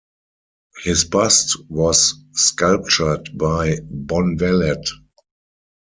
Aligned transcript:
His 0.83 1.03
bust 1.03 1.55
was 1.69 2.15
sculptured 2.33 3.37
by 3.37 3.75
Bonvallet. 3.81 4.83